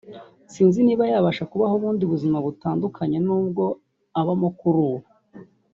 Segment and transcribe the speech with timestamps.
[0.53, 3.63] sinzi niba yabasha kubaho ubundi buzima butandukanye n’ubwo
[4.19, 4.99] abamo kuri ubu”